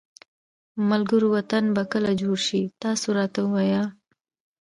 [0.89, 3.85] ملګروو وطن به کله جوړ شي تاسو راته ووایی ها